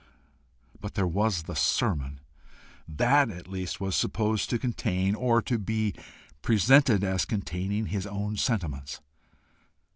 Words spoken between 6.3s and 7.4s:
presented as